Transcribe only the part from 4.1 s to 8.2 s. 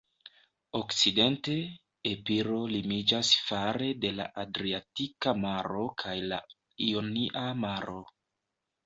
la Adriatika Maro kaj la Ionia Maro.